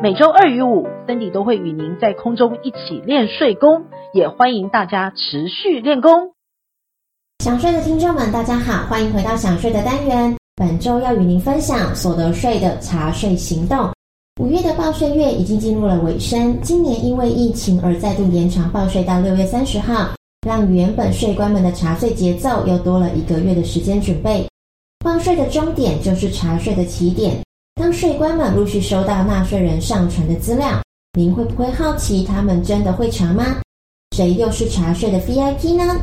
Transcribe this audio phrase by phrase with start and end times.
[0.00, 6.32] 每周二与五，Cindy 都会与您在空中一起练睡功，也欢迎大家持续练功。
[7.42, 10.36] 想睡的听众们，大家好，欢迎回到想睡的单元。
[10.54, 13.92] 本周要与您分享所得税的查税行动。
[14.40, 20.10] 五月的报税月已经进入了尾声，今年因为疫情而再度延长报税到六月三十号。
[20.44, 24.44] 让原本税官们的查税节奏又多了一个月的时间准备。
[25.04, 27.40] 报税的终点就是查税的起点。
[27.74, 30.82] 当税官们陆续收到纳税人上传的资料，
[31.18, 33.60] 您会不会好奇他们真的会查吗？
[34.14, 36.00] 谁又是查税的 VIP 呢？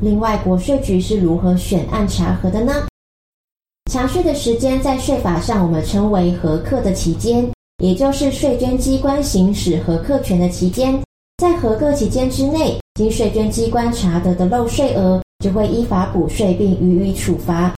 [0.00, 2.86] 另外，国税局是如何选案查核的呢？
[3.92, 7.46] 查税的时间在税法上我们称为核课的期间，
[7.82, 10.98] 也就是税捐机关行使核课权的期间。
[11.36, 17.74] 在核课期间之内，经税捐机关查得的漏税额，就会依法补税并予以处罚；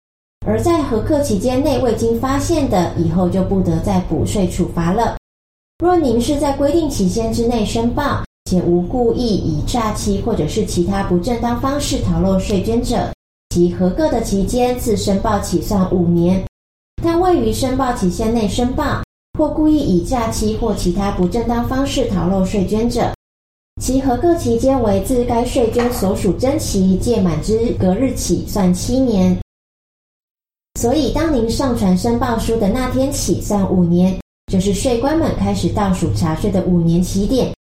[0.45, 5.15] 而在合课期间内未经发现的，以后就不得再补税处罚了。
[5.83, 13.13] 若您是在规定期限之内申报，且无故意以诈欺或者是其他不正当方式逃漏税捐者，
[13.51, 16.43] 其合格的期间自申报起算五年；
[17.03, 19.03] 但未于申报期限内申报，
[19.37, 23.13] 或故意以诈欺或其他不正当方式逃漏税捐者，
[23.79, 29.37] 其合格期间为自该税捐所属征期届满之隔日起算七年，
[30.81, 34.19] 所以当您上传申报书的那天起算五年，
[34.51, 37.53] 就是税官们开始倒数查税的五年起点。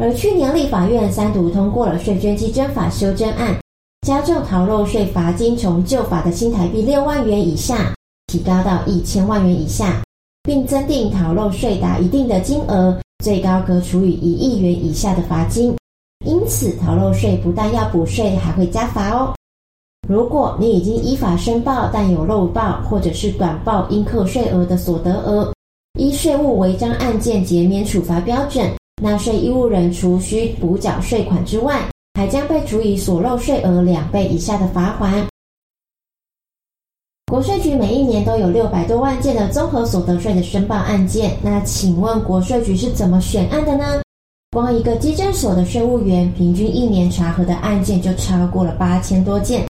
[0.00, 3.56] 而去年立法院三读通过了税捐稽征法修正案，
[4.04, 7.94] 加重逃漏税罚金从旧法的新台币六万元以下
[8.26, 10.02] 提高到一千万元以下，
[10.42, 12.98] 并增订逃漏税达一定的金额。
[13.22, 15.76] 最高可处以一亿元以下的罚金，
[16.26, 19.32] 因此逃漏税不但要补税，还会加罚哦。
[20.08, 25.52] 如果你已经依法申报，但有漏报或者是短报应课税额的所得额，
[25.98, 31.82] 依税务违章案件减免处罚标准，纳税义务人除需补缴税款之外，
[32.14, 35.26] 还将被处以所漏税额两倍以下的罚锾。
[37.30, 44.00] 国税局每一年都有六百多万件的综合所得税的申报案件，那请问国税局是怎么选案的呢？
[44.52, 49.68] 光一个稽征所的税务员，平均一年查核的案件就超过了八千多件，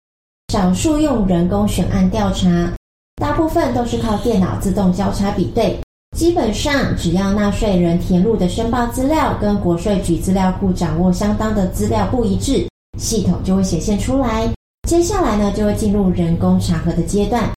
[0.53, 2.73] 少数用人工选案调查，
[3.17, 5.77] 大部分都是靠电脑自动交叉比对。
[6.17, 14.49] 基本上，只要纳税人填入的申报资料跟国税局资料库掌握相当的资料不一致，系统就会显现出来。
[14.89, 17.51] 接下来呢，就会进入人工查核的阶段。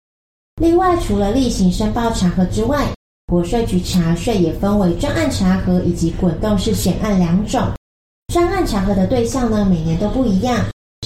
[0.59, 2.87] 另外，除了例行申报查核之外，
[3.27, 7.61] 国税局查税也分为专案查核以及滚动式选案两种。
[8.33, 10.57] 专案查核的对象呢，每年都不一样。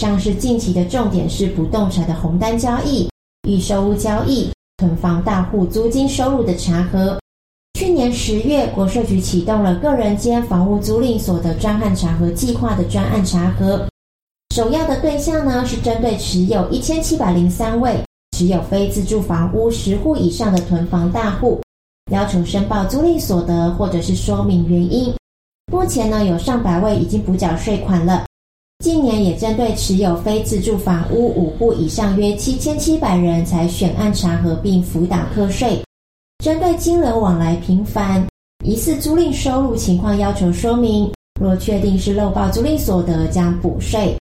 [0.04, 3.10] 像是近期的重点是不动产的红单交易、
[3.48, 7.18] 预售屋交易、囤房大户租金收入的查核。
[7.80, 13.88] 去年十月，国税局启动了个人间房屋租赁所得专案查核计划的专案查核。
[14.54, 18.04] 首要的对象呢，是针对持有一千七百零三位
[18.38, 21.62] 持有非自住房屋十户以上的囤房大户，
[22.12, 25.16] 要求申报租赁所得或者是说明原因。
[25.72, 28.26] 目前呢，有上百位已经补缴税款了。
[28.84, 35.82] 近年也针对持有非自住房屋五户以上约七千七百人才选案查核并辅导课税。
[36.44, 38.28] 针对金流往来频繁、
[38.66, 44.18] 疑似租赁收入情况要求说明，若确定是漏报租赁所得，将补税。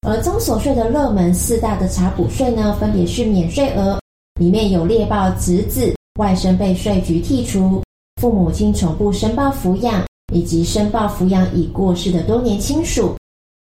[0.00, 4.00] 而综所税的热门四大的查补税呢，分别是免税额，
[4.40, 7.82] 里面有列报侄子、外甥被税局剔除，
[8.22, 13.14] 父母亲重复申报抚养，以及申报抚养已过世的多年亲属。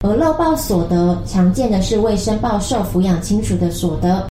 [0.07, 4.27] 而漏报所得，常见的是未申报受抚养亲属的所得，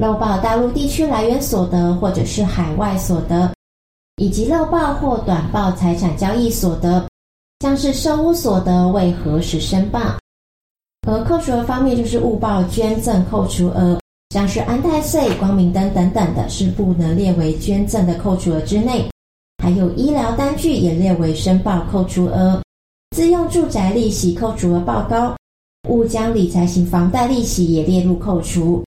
[0.00, 3.52] 漏报大陆地区来源所得或者是海外所得，
[4.16, 7.06] 以及漏报或短报财产交易所得，
[7.60, 10.00] 像是售屋所得未核实申报。
[11.06, 14.00] 而扣除额方面，就是误报捐赠扣除额，
[14.30, 19.11] 像是安太税、光明灯等等的，是不能列为捐赠的扣除额之内。
[19.62, 22.60] 还有医疗单据也列为申报扣除额，
[23.16, 25.36] 自用住宅利息扣除额报高，
[25.88, 28.82] 误将理财型房贷利息也列入扣除。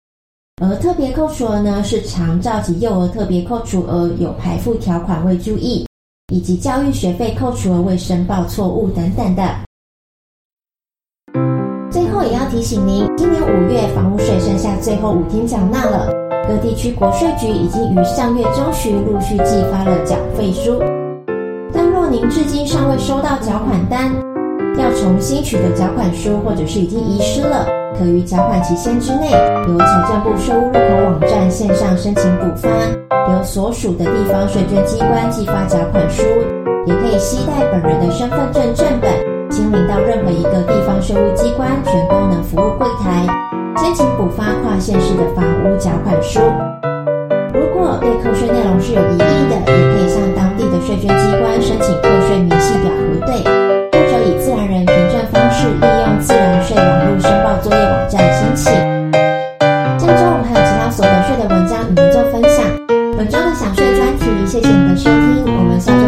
[0.61, 5.87] 而特别扣除额呢，是长照及幼儿特别扣除额有排附条款未注意，
[6.33, 9.55] 以及教育学费扣除额未申报错误等等的。
[11.89, 16.11] 最后也要提醒您，今年五月房屋税剩下最后五天缴纳了，
[16.47, 20.79] 各地区国税局已经于上月中旬陆续寄发了缴费书。
[21.73, 24.13] 但若您至今尚未收到缴款单，
[24.77, 27.65] 要重新取得缴款书，或者是已经遗失了，
[27.97, 29.31] 可于缴款期限之内，
[29.67, 32.69] 由财政部税务入口网站线上申请补发，
[33.31, 36.21] 由所属的地方税捐机关寄发缴款书，
[36.85, 39.11] 也可以携带本人的身份证正本，
[39.55, 43.25] 亲临到任何一个地方税务机关全功能服务柜台，
[43.77, 46.41] 申请补发跨县市的房屋缴款书。
[47.53, 53.39] 如果对扣税内容是有疑义的，也可以向当地的税捐机关申请扣税明细表核对，
[53.95, 58.73] 或者以自然人凭证方式利用自然税网络申报作业网站申请。
[59.97, 62.67] 这周我们还有其他所得税的文章与您做分享。
[63.15, 65.47] 本周的享税专题，谢谢你的收听。
[65.47, 66.04] 我们下周